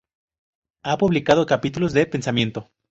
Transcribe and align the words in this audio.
Ha 0.81 0.97
publicado 0.97 1.45
"Capítulos 1.45 1.93
del 1.93 2.09
Pensamiento". 2.09 2.71